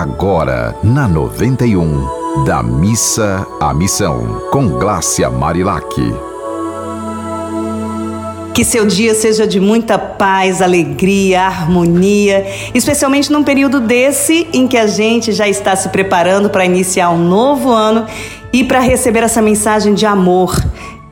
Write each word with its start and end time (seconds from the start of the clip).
agora 0.00 0.74
na 0.82 1.06
91, 1.06 2.44
da 2.44 2.64
missa 2.64 3.46
à 3.60 3.72
missão, 3.72 4.42
com 4.50 4.70
Glácia 4.70 5.30
Marilac. 5.30 5.94
Que 8.52 8.64
seu 8.64 8.86
dia 8.86 9.14
seja 9.14 9.46
de 9.46 9.60
muita 9.60 9.96
paz, 9.96 10.60
alegria, 10.60 11.42
harmonia, 11.42 12.44
especialmente 12.74 13.30
num 13.30 13.44
período 13.44 13.78
desse 13.78 14.48
em 14.52 14.66
que 14.66 14.76
a 14.76 14.88
gente 14.88 15.30
já 15.30 15.48
está 15.48 15.76
se 15.76 15.88
preparando 15.90 16.50
para 16.50 16.64
iniciar 16.64 17.10
um 17.10 17.18
novo 17.18 17.70
ano 17.70 18.04
e 18.52 18.64
para 18.64 18.80
receber 18.80 19.22
essa 19.22 19.40
mensagem 19.40 19.94
de 19.94 20.06
amor 20.06 20.56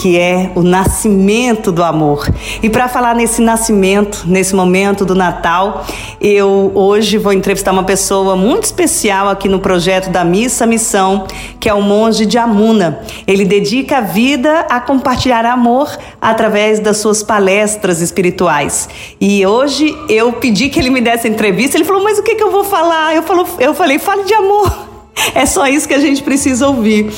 que 0.00 0.18
é 0.18 0.50
o 0.54 0.62
nascimento 0.62 1.70
do 1.70 1.84
amor. 1.84 2.26
E 2.62 2.70
para 2.70 2.88
falar 2.88 3.14
nesse 3.14 3.42
nascimento, 3.42 4.24
nesse 4.26 4.54
momento 4.54 5.04
do 5.04 5.14
Natal, 5.14 5.84
eu 6.18 6.72
hoje 6.74 7.18
vou 7.18 7.34
entrevistar 7.34 7.70
uma 7.70 7.84
pessoa 7.84 8.34
muito 8.34 8.64
especial 8.64 9.28
aqui 9.28 9.46
no 9.46 9.58
projeto 9.58 10.08
da 10.08 10.24
Missa 10.24 10.66
Missão, 10.66 11.26
que 11.60 11.68
é 11.68 11.74
o 11.74 11.82
monge 11.82 12.24
de 12.24 12.38
Amuna. 12.38 13.00
Ele 13.26 13.44
dedica 13.44 13.98
a 13.98 14.00
vida 14.00 14.60
a 14.70 14.80
compartilhar 14.80 15.44
amor 15.44 15.94
através 16.18 16.80
das 16.80 16.96
suas 16.96 17.22
palestras 17.22 18.00
espirituais. 18.00 18.88
E 19.20 19.44
hoje 19.44 19.94
eu 20.08 20.32
pedi 20.32 20.70
que 20.70 20.80
ele 20.80 20.88
me 20.88 21.02
desse 21.02 21.28
entrevista, 21.28 21.76
ele 21.76 21.84
falou: 21.84 22.02
"Mas 22.02 22.18
o 22.18 22.22
que 22.22 22.36
que 22.36 22.42
eu 22.42 22.50
vou 22.50 22.64
falar?" 22.64 23.14
Eu 23.14 23.22
falo, 23.22 23.46
eu 23.58 23.74
falei: 23.74 23.98
"Fale 23.98 24.24
de 24.24 24.32
amor". 24.32 24.88
É 25.34 25.44
só 25.44 25.66
isso 25.66 25.86
que 25.86 25.92
a 25.92 25.98
gente 25.98 26.22
precisa 26.22 26.66
ouvir. 26.66 27.12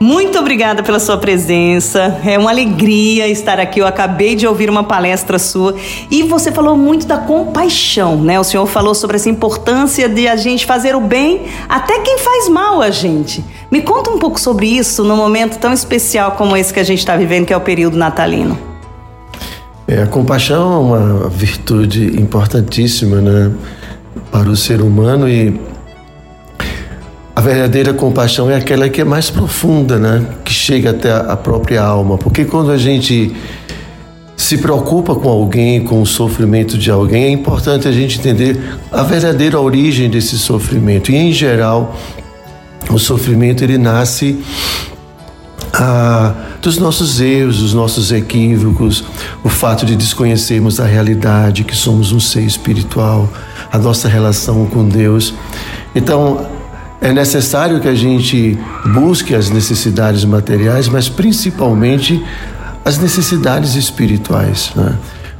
Muito 0.00 0.38
obrigada 0.38 0.80
pela 0.80 1.00
sua 1.00 1.18
presença. 1.18 2.20
É 2.24 2.38
uma 2.38 2.50
alegria 2.50 3.26
estar 3.26 3.58
aqui. 3.58 3.80
Eu 3.80 3.86
acabei 3.86 4.36
de 4.36 4.46
ouvir 4.46 4.70
uma 4.70 4.84
palestra 4.84 5.40
sua 5.40 5.74
e 6.08 6.22
você 6.22 6.52
falou 6.52 6.76
muito 6.76 7.04
da 7.04 7.18
compaixão, 7.18 8.16
né? 8.16 8.38
O 8.38 8.44
senhor 8.44 8.64
falou 8.66 8.94
sobre 8.94 9.16
essa 9.16 9.28
importância 9.28 10.08
de 10.08 10.28
a 10.28 10.36
gente 10.36 10.64
fazer 10.66 10.94
o 10.94 11.00
bem 11.00 11.46
até 11.68 11.98
quem 11.98 12.16
faz 12.18 12.48
mal 12.48 12.80
a 12.80 12.90
gente. 12.90 13.44
Me 13.72 13.82
conta 13.82 14.08
um 14.10 14.18
pouco 14.18 14.38
sobre 14.38 14.66
isso 14.66 15.02
num 15.02 15.16
momento 15.16 15.58
tão 15.58 15.72
especial 15.72 16.32
como 16.32 16.56
esse 16.56 16.72
que 16.72 16.78
a 16.78 16.84
gente 16.84 17.00
está 17.00 17.16
vivendo, 17.16 17.46
que 17.46 17.52
é 17.52 17.56
o 17.56 17.60
período 17.60 17.96
natalino. 17.96 18.56
É, 19.88 20.02
a 20.02 20.06
compaixão 20.06 20.74
é 20.74 20.78
uma 20.78 21.28
virtude 21.28 22.20
importantíssima, 22.20 23.20
né, 23.20 23.50
para 24.30 24.48
o 24.48 24.54
ser 24.54 24.80
humano 24.80 25.28
e 25.28 25.58
a 27.38 27.40
verdadeira 27.40 27.94
compaixão 27.94 28.50
é 28.50 28.56
aquela 28.56 28.88
que 28.88 29.00
é 29.00 29.04
mais 29.04 29.30
profunda, 29.30 29.96
né? 29.96 30.26
Que 30.44 30.52
chega 30.52 30.90
até 30.90 31.12
a 31.12 31.36
própria 31.36 31.80
alma. 31.80 32.18
Porque 32.18 32.44
quando 32.44 32.72
a 32.72 32.76
gente 32.76 33.32
se 34.36 34.58
preocupa 34.58 35.14
com 35.14 35.28
alguém, 35.28 35.84
com 35.84 36.02
o 36.02 36.06
sofrimento 36.06 36.76
de 36.76 36.90
alguém, 36.90 37.26
é 37.26 37.30
importante 37.30 37.86
a 37.86 37.92
gente 37.92 38.18
entender 38.18 38.60
a 38.90 39.04
verdadeira 39.04 39.60
origem 39.60 40.10
desse 40.10 40.36
sofrimento. 40.36 41.12
E 41.12 41.16
em 41.16 41.32
geral, 41.32 41.96
o 42.90 42.98
sofrimento 42.98 43.62
ele 43.62 43.78
nasce 43.78 44.42
ah, 45.74 46.34
dos 46.60 46.76
nossos 46.76 47.20
erros, 47.20 47.60
dos 47.60 47.72
nossos 47.72 48.10
equívocos, 48.10 49.04
o 49.44 49.48
fato 49.48 49.86
de 49.86 49.94
desconhecermos 49.94 50.80
a 50.80 50.86
realidade, 50.86 51.62
que 51.62 51.76
somos 51.76 52.10
um 52.10 52.18
ser 52.18 52.42
espiritual, 52.42 53.28
a 53.70 53.78
nossa 53.78 54.08
relação 54.08 54.66
com 54.66 54.88
Deus. 54.88 55.32
Então, 55.94 56.57
é 57.00 57.12
necessário 57.12 57.80
que 57.80 57.88
a 57.88 57.94
gente 57.94 58.58
busque 58.92 59.34
as 59.34 59.50
necessidades 59.50 60.24
materiais, 60.24 60.88
mas 60.88 61.08
principalmente 61.08 62.22
as 62.84 62.98
necessidades 62.98 63.74
espirituais. 63.74 64.72
Né? 64.74 64.94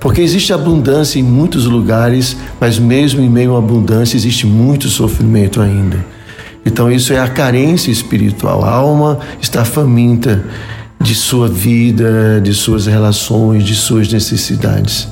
Porque 0.00 0.20
existe 0.20 0.52
abundância 0.52 1.18
em 1.18 1.22
muitos 1.22 1.66
lugares, 1.66 2.36
mas 2.60 2.78
mesmo 2.78 3.22
em 3.22 3.28
meio 3.28 3.54
à 3.54 3.58
abundância 3.58 4.16
existe 4.16 4.46
muito 4.46 4.88
sofrimento 4.88 5.60
ainda. 5.60 6.04
Então, 6.66 6.90
isso 6.90 7.12
é 7.12 7.18
a 7.18 7.28
carência 7.28 7.90
espiritual. 7.90 8.64
A 8.64 8.70
alma 8.70 9.18
está 9.40 9.64
faminta 9.64 10.44
de 11.00 11.14
sua 11.14 11.46
vida, 11.46 12.40
de 12.42 12.54
suas 12.54 12.86
relações, 12.86 13.64
de 13.64 13.74
suas 13.74 14.10
necessidades. 14.10 15.06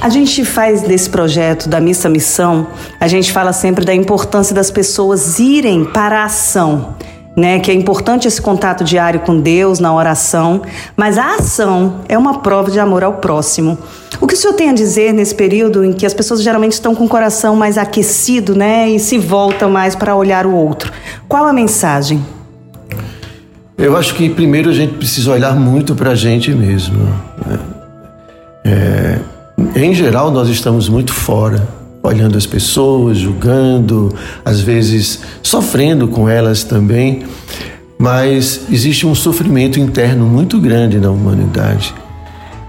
A 0.00 0.08
gente 0.08 0.44
faz 0.44 0.82
desse 0.82 1.10
projeto 1.10 1.68
da 1.68 1.80
Missa 1.80 2.08
Missão, 2.08 2.68
a 3.00 3.08
gente 3.08 3.32
fala 3.32 3.52
sempre 3.52 3.84
da 3.84 3.92
importância 3.92 4.54
das 4.54 4.70
pessoas 4.70 5.38
irem 5.40 5.84
para 5.84 6.20
a 6.20 6.24
ação. 6.24 6.96
Né, 7.36 7.60
que 7.60 7.70
é 7.70 7.74
importante 7.74 8.26
esse 8.26 8.42
contato 8.42 8.82
diário 8.82 9.20
com 9.20 9.40
Deus 9.40 9.78
na 9.78 9.94
oração, 9.94 10.60
mas 10.96 11.16
a 11.16 11.36
ação 11.36 12.00
é 12.08 12.18
uma 12.18 12.40
prova 12.40 12.68
de 12.68 12.80
amor 12.80 13.04
ao 13.04 13.12
próximo. 13.14 13.78
O 14.20 14.26
que 14.26 14.34
o 14.34 14.36
senhor 14.36 14.54
tem 14.54 14.70
a 14.70 14.72
dizer 14.72 15.14
nesse 15.14 15.36
período 15.36 15.84
em 15.84 15.92
que 15.92 16.04
as 16.04 16.12
pessoas 16.12 16.42
geralmente 16.42 16.72
estão 16.72 16.96
com 16.96 17.04
o 17.04 17.08
coração 17.08 17.54
mais 17.54 17.78
aquecido, 17.78 18.56
né, 18.56 18.90
e 18.90 18.98
se 18.98 19.18
voltam 19.18 19.70
mais 19.70 19.94
para 19.94 20.16
olhar 20.16 20.46
o 20.46 20.52
outro? 20.52 20.92
Qual 21.28 21.44
a 21.44 21.52
mensagem? 21.52 22.20
Eu 23.76 23.96
acho 23.96 24.16
que 24.16 24.28
primeiro 24.28 24.70
a 24.70 24.74
gente 24.74 24.94
precisa 24.94 25.30
olhar 25.30 25.54
muito 25.54 25.94
para 25.94 26.10
a 26.10 26.14
gente 26.16 26.50
mesmo. 26.50 27.04
Né? 27.46 27.58
É, 28.64 29.18
em 29.84 29.94
geral, 29.94 30.30
nós 30.30 30.48
estamos 30.48 30.88
muito 30.88 31.12
fora, 31.12 31.68
olhando 32.02 32.36
as 32.36 32.46
pessoas, 32.46 33.18
julgando, 33.18 34.14
às 34.44 34.60
vezes 34.60 35.20
sofrendo 35.42 36.08
com 36.08 36.28
elas 36.28 36.64
também, 36.64 37.24
mas 37.98 38.62
existe 38.70 39.06
um 39.06 39.14
sofrimento 39.14 39.78
interno 39.78 40.26
muito 40.26 40.60
grande 40.60 40.98
na 40.98 41.10
humanidade. 41.10 41.94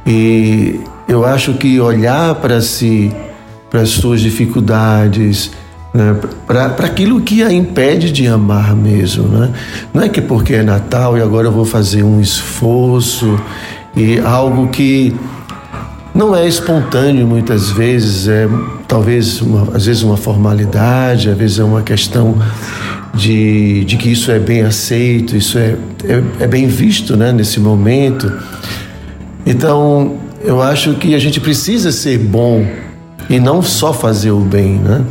E 0.05 0.79
eu 1.07 1.25
acho 1.25 1.53
que 1.53 1.79
olhar 1.79 2.35
para 2.35 2.61
si, 2.61 3.11
para 3.69 3.81
as 3.81 3.89
suas 3.89 4.21
dificuldades, 4.21 5.51
né, 5.93 6.15
para 6.45 6.85
aquilo 6.85 7.21
que 7.21 7.43
a 7.43 7.51
impede 7.51 8.11
de 8.11 8.27
amar 8.27 8.75
mesmo. 8.75 9.27
Né? 9.27 9.51
Não 9.93 10.03
é 10.03 10.09
que 10.09 10.21
porque 10.21 10.55
é 10.55 10.63
Natal 10.63 11.17
e 11.17 11.21
agora 11.21 11.47
eu 11.47 11.51
vou 11.51 11.65
fazer 11.65 12.03
um 12.03 12.19
esforço 12.19 13.39
e 13.95 14.19
algo 14.19 14.67
que 14.67 15.15
não 16.13 16.35
é 16.35 16.47
espontâneo 16.47 17.25
muitas 17.27 17.69
vezes, 17.71 18.27
é 18.27 18.47
talvez 18.87 19.41
uma, 19.41 19.75
às 19.75 19.85
vezes 19.85 20.01
uma 20.01 20.17
formalidade, 20.17 21.29
às 21.29 21.37
vezes 21.37 21.59
é 21.59 21.63
uma 21.63 21.81
questão 21.81 22.37
de, 23.13 23.85
de 23.85 23.97
que 23.97 24.11
isso 24.11 24.31
é 24.31 24.39
bem 24.39 24.61
aceito, 24.61 25.35
isso 25.35 25.57
é, 25.57 25.75
é, 26.03 26.23
é 26.41 26.47
bem 26.47 26.67
visto 26.67 27.15
né, 27.15 27.31
nesse 27.31 27.59
momento. 27.59 28.31
Então, 29.45 30.17
eu 30.43 30.61
acho 30.61 30.93
que 30.95 31.13
a 31.15 31.19
gente 31.19 31.39
precisa 31.39 31.91
ser 31.91 32.17
bom 32.17 32.65
e 33.29 33.39
não 33.39 33.61
só 33.61 33.93
fazer 33.93 34.31
o 34.31 34.39
bem, 34.39 34.79
né? 34.79 35.03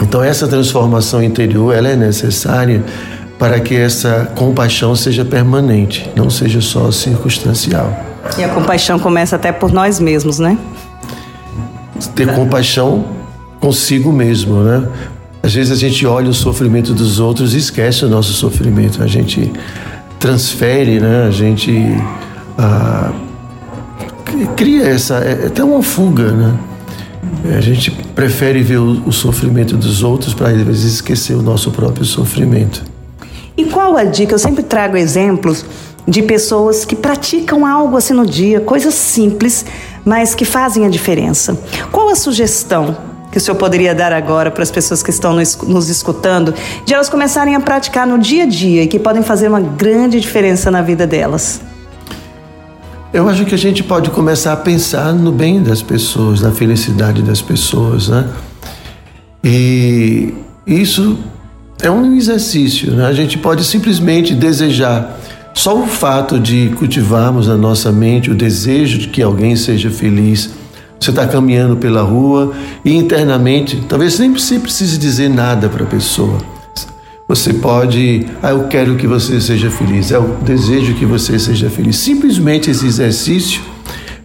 Então 0.00 0.22
essa 0.22 0.46
transformação 0.46 1.22
interior 1.22 1.74
ela 1.74 1.88
é 1.88 1.96
necessária 1.96 2.84
para 3.38 3.58
que 3.60 3.74
essa 3.74 4.30
compaixão 4.36 4.94
seja 4.94 5.24
permanente, 5.24 6.08
não 6.14 6.30
seja 6.30 6.60
só 6.60 6.90
circunstancial. 6.90 8.04
E 8.36 8.44
a 8.44 8.48
compaixão 8.48 8.98
começa 8.98 9.36
até 9.36 9.52
por 9.52 9.72
nós 9.72 9.98
mesmos, 9.98 10.38
né? 10.38 10.58
Ter 12.14 12.32
compaixão 12.34 13.04
consigo 13.60 14.12
mesmo, 14.12 14.62
né? 14.62 14.88
Às 15.42 15.54
vezes 15.54 15.72
a 15.72 15.76
gente 15.76 16.04
olha 16.06 16.28
o 16.28 16.34
sofrimento 16.34 16.92
dos 16.92 17.20
outros 17.20 17.54
e 17.54 17.58
esquece 17.58 18.04
o 18.04 18.08
nosso 18.08 18.32
sofrimento. 18.32 19.02
A 19.02 19.06
gente 19.06 19.52
transfere, 20.18 21.00
né? 21.00 21.26
A 21.26 21.30
gente 21.30 21.72
ah, 22.56 23.12
cria 24.56 24.84
essa 24.84 25.16
é 25.16 25.46
até 25.46 25.62
uma 25.62 25.82
fuga, 25.82 26.32
né? 26.32 26.54
A 27.56 27.60
gente 27.60 27.90
prefere 28.14 28.62
ver 28.62 28.78
o, 28.78 29.02
o 29.06 29.12
sofrimento 29.12 29.76
dos 29.76 30.02
outros 30.02 30.34
para 30.34 30.48
às 30.48 30.62
vezes 30.62 30.94
esquecer 30.94 31.34
o 31.34 31.42
nosso 31.42 31.70
próprio 31.70 32.04
sofrimento. 32.04 32.82
E 33.56 33.64
qual 33.64 33.96
a 33.96 34.04
dica? 34.04 34.34
Eu 34.34 34.38
sempre 34.38 34.62
trago 34.62 34.96
exemplos 34.96 35.64
de 36.08 36.22
pessoas 36.22 36.86
que 36.86 36.96
praticam 36.96 37.66
algo 37.66 37.96
assim 37.96 38.14
no 38.14 38.24
dia, 38.24 38.60
coisas 38.60 38.94
simples, 38.94 39.66
mas 40.04 40.34
que 40.34 40.46
fazem 40.46 40.86
a 40.86 40.88
diferença. 40.88 41.60
Qual 41.92 42.08
a 42.08 42.16
sugestão 42.16 42.96
que 43.30 43.36
o 43.36 43.40
senhor 43.40 43.56
poderia 43.56 43.94
dar 43.94 44.10
agora 44.10 44.50
para 44.50 44.62
as 44.62 44.70
pessoas 44.70 45.02
que 45.02 45.10
estão 45.10 45.34
nos 45.34 45.90
escutando, 45.90 46.54
de 46.86 46.94
elas 46.94 47.10
começarem 47.10 47.54
a 47.54 47.60
praticar 47.60 48.06
no 48.06 48.18
dia 48.18 48.44
a 48.44 48.46
dia 48.46 48.84
e 48.84 48.86
que 48.86 48.98
podem 48.98 49.22
fazer 49.22 49.48
uma 49.48 49.60
grande 49.60 50.18
diferença 50.18 50.70
na 50.70 50.80
vida 50.80 51.06
delas? 51.06 51.60
Eu 53.12 53.28
acho 53.28 53.44
que 53.44 53.54
a 53.54 53.58
gente 53.58 53.82
pode 53.82 54.08
começar 54.10 54.54
a 54.54 54.56
pensar 54.56 55.12
no 55.12 55.30
bem 55.30 55.62
das 55.62 55.82
pessoas, 55.82 56.40
na 56.40 56.52
felicidade 56.52 57.22
das 57.22 57.42
pessoas, 57.42 58.08
né? 58.08 58.30
E 59.44 60.32
isso 60.66 61.18
é 61.82 61.90
um 61.90 62.16
exercício, 62.16 62.92
né? 62.92 63.06
A 63.06 63.12
gente 63.12 63.36
pode 63.36 63.62
simplesmente 63.64 64.34
desejar 64.34 65.18
só 65.58 65.76
o 65.76 65.88
fato 65.88 66.38
de 66.38 66.72
cultivarmos 66.78 67.48
na 67.48 67.56
nossa 67.56 67.90
mente 67.90 68.30
o 68.30 68.34
desejo 68.34 68.96
de 68.96 69.08
que 69.08 69.20
alguém 69.20 69.56
seja 69.56 69.90
feliz, 69.90 70.50
você 71.00 71.10
está 71.10 71.26
caminhando 71.26 71.76
pela 71.76 72.00
rua 72.00 72.54
e 72.84 72.94
internamente, 72.94 73.82
talvez 73.88 74.20
nem 74.20 74.32
você 74.32 74.56
precise 74.60 74.96
dizer 74.96 75.28
nada 75.28 75.68
para 75.68 75.82
a 75.82 75.86
pessoa. 75.86 76.38
Você 77.26 77.52
pode, 77.52 78.24
ah, 78.40 78.50
eu 78.50 78.68
quero 78.68 78.94
que 78.94 79.08
você 79.08 79.40
seja 79.40 79.68
feliz, 79.68 80.12
é 80.12 80.18
o 80.18 80.28
desejo 80.42 80.94
que 80.94 81.04
você 81.04 81.36
seja 81.40 81.68
feliz. 81.68 81.96
Simplesmente 81.96 82.70
esse 82.70 82.86
exercício 82.86 83.60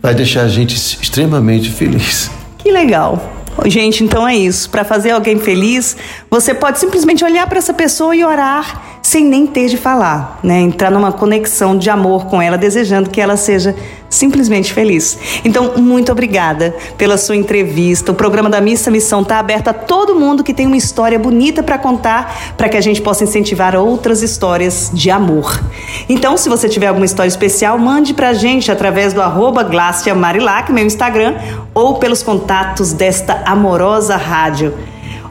vai 0.04 0.14
deixar 0.14 0.44
a 0.44 0.48
gente 0.48 0.76
extremamente 0.76 1.72
feliz. 1.72 2.30
Que 2.60 2.72
legal. 2.72 3.42
Gente, 3.66 4.04
então 4.04 4.28
é 4.28 4.36
isso. 4.36 4.70
Para 4.70 4.84
fazer 4.84 5.10
alguém 5.10 5.40
feliz, 5.40 5.98
você 6.30 6.54
pode 6.54 6.80
simplesmente 6.80 7.24
olhar 7.24 7.48
para 7.48 7.58
essa 7.58 7.74
pessoa 7.74 8.16
e 8.16 8.24
orar 8.24 8.93
sem 9.04 9.26
nem 9.26 9.46
ter 9.46 9.68
de 9.68 9.76
falar, 9.76 10.40
né? 10.42 10.62
Entrar 10.62 10.90
numa 10.90 11.12
conexão 11.12 11.78
de 11.78 11.90
amor 11.90 12.26
com 12.26 12.42
ela, 12.42 12.58
desejando 12.58 13.10
que 13.10 13.20
ela 13.20 13.36
seja 13.36 13.76
simplesmente 14.10 14.72
feliz. 14.72 15.20
Então, 15.44 15.74
muito 15.76 16.10
obrigada 16.10 16.74
pela 16.98 17.18
sua 17.18 17.36
entrevista. 17.36 18.14
O 18.14 18.16
programa 18.16 18.50
da 18.50 18.62
Missa 18.62 18.90
Missão 18.90 19.22
está 19.22 19.40
aberto 19.40 19.68
a 19.68 19.74
todo 19.74 20.16
mundo 20.16 20.42
que 20.42 20.54
tem 20.54 20.66
uma 20.66 20.78
história 20.78 21.20
bonita 21.20 21.62
para 21.62 21.78
contar, 21.78 22.56
para 22.56 22.70
que 22.70 22.78
a 22.78 22.82
gente 22.82 23.02
possa 23.02 23.26
incentivar 23.26 23.76
outras 23.76 24.22
histórias 24.22 24.90
de 24.94 25.12
amor. 25.12 25.62
Então, 26.08 26.38
se 26.38 26.48
você 26.48 26.70
tiver 26.70 26.88
alguma 26.88 27.06
história 27.06 27.30
especial, 27.30 27.78
mande 27.78 28.14
para 28.14 28.30
a 28.30 28.34
gente 28.34 28.72
através 28.72 29.12
do 29.12 29.22
arroba 29.22 29.70
Marilac, 30.16 30.72
meu 30.72 30.86
Instagram, 30.86 31.36
ou 31.74 31.96
pelos 31.96 32.24
contatos 32.24 32.94
desta 32.94 33.44
amorosa 33.46 34.16
rádio. 34.16 34.74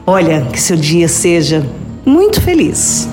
Olha, 0.05 0.47
que 0.51 0.61
seu 0.61 0.77
dia 0.77 1.07
seja 1.07 1.65
muito 2.05 2.39
feliz. 2.39 3.12